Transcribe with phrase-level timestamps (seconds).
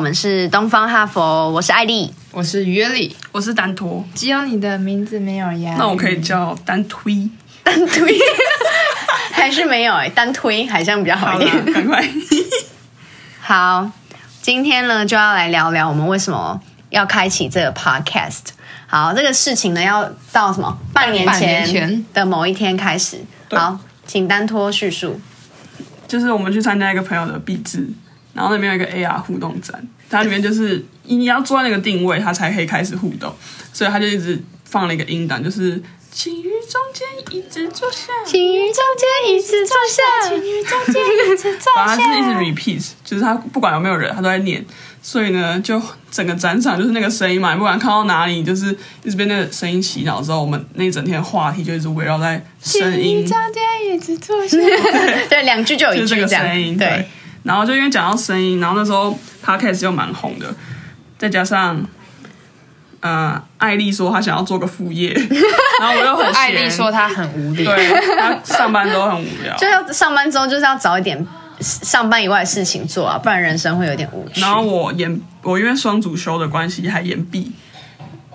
[0.00, 4.04] 们是东方哈佛，我是艾丽，我是约里，我是丹托。
[4.12, 5.76] 只有你的名字没有呀？
[5.78, 7.28] 那我可以叫单推，
[7.62, 8.18] 单推
[9.30, 11.72] 还是没有哎、欸，单推好像比较好一点。
[11.72, 12.04] 赶快。
[13.40, 13.88] 好，
[14.42, 18.48] 今天呢就要来聊聊我们为什么要开启这个 podcast。
[18.88, 20.76] 好，这个事情呢要到什么？
[20.92, 23.18] 半年前的某一天开始。
[23.50, 25.20] 好，请单托叙述。
[26.08, 27.88] 就是我们去参加一个朋友的毕制，
[28.38, 33.34] 然后那边有一个 AR 互动展，它里面就是你要坐在那个定位，它才可以开始互动，
[33.72, 44.64] 所以它就一直放了一个音档，就是请于中间一直坐下，请于中间一直坐下，请于中间一直坐下， 反正他是一直 repeat，就是他不管有没有人，他都在念。
[45.00, 45.80] 所以呢，就
[46.10, 53.24] 整个展场就是那个声音嘛，不管看到哪里，就是一直被那个声音洗脑之后，我们那一整天的话题就一直围绕在声音。
[53.24, 54.58] 中间一直坐下，
[55.30, 56.46] 对，两句就有一句这样。
[56.46, 57.08] 声音对，对，
[57.48, 60.54] 然后就因为讲到声音，然后那时候 Podcast 又蛮红的，
[61.16, 61.82] 再加上，
[63.00, 65.14] 呃，艾丽说她想要做个副业，
[65.80, 67.88] 然后我又很艾丽说她很无聊，对，
[68.18, 71.26] 她上班都很无聊，就要上班之后就是要找一点。
[71.60, 74.40] 上班以外的事情做啊，不然人生会有点无趣。
[74.40, 77.50] 然后我延，我因为双主修的关系还延毕。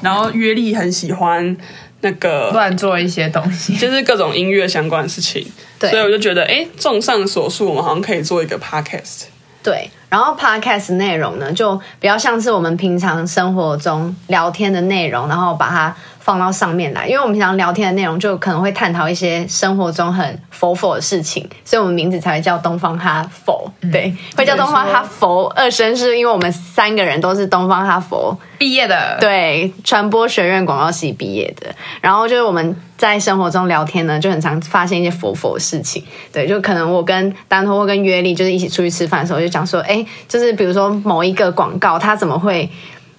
[0.00, 1.56] 然后约力很喜欢
[2.00, 5.46] 那个乱做一些东西，就是各种音乐相关的事情。
[5.78, 9.24] 对，所以我就觉得，哎，综上所述，我们好像可以做一个 podcast。
[9.62, 15.94] 对，然后 podcast 内容呢，就比较像是我们平常生活中聊天的内容，然后把它。
[16.24, 23.63] 放到上面来，因为我们平常聊天的内容就可能会探讨一些生活中很佛佛的事情，所以我们名字才会叫东方哈佛。
[23.90, 25.46] 对，嗯、会叫东方哈佛。
[25.56, 31.74] 二声是因为我们三个人都是东方哈佛毕业的，对，传播学院广告系毕业的。
[32.00, 36.04] 然后就是我们在生活中聊天呢，就很常发现一些佛佛的事情。
[36.32, 42.70] 对，就可能我跟丹托或跟约力就是一起出去吃饭的时候，就讲说，哎，就是比如说某一个广告，它怎么会？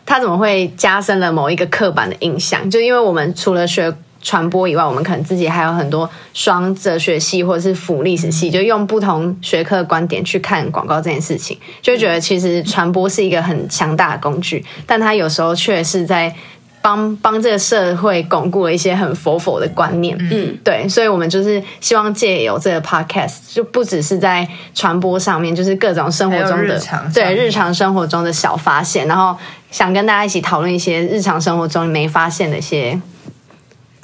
[0.07, 2.69] 它怎么会加深了某一个刻板的印象？
[2.69, 3.91] 就因为我们除了学
[4.25, 16.33] 传播以外，我们可能自己还有很多双哲学系或者是辅历史系，就用不同学科的观点去看广告这件事情，就觉得其实传播是一个很强大的工具，但它有时候却是在
[16.81, 20.17] 帮帮这个社会巩固了一些很佛佛的观念。
[20.19, 26.79] 嗯，对，所以我们就是希望借由这个 podcast，就不只是在传播上面，就是各种生活中的日
[27.13, 29.37] 对日常生活中的小发现，然后。
[29.71, 32.97] 想跟大家一起讨论一些日常生活中没发现的一些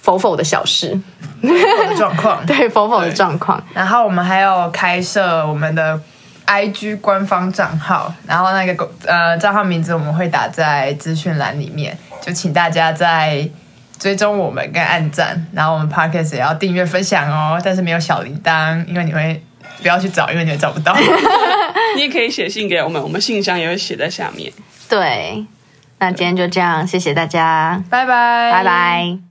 [0.01, 0.99] 佛佛的小事，
[1.97, 3.63] 状况， 对否否的状况。
[3.73, 5.99] 然后我们还有开设我们的
[6.47, 13.47] IG 官方账号，然后那个呃账号名字我们会打在资讯栏里面，就请大家在
[13.99, 19.41] 追踪我们跟按赞，然后我们 Podcast 也要订阅分享哦，但是没有小铃铛，因为你会
[19.81, 20.95] 不要去找，因为你会找不到。
[21.95, 24.51] 你也可以写信给我们，我们信箱也会写在下面。
[24.89, 25.45] 对。
[25.99, 29.30] 那今天就这样，谢谢大家，拜拜，拜拜。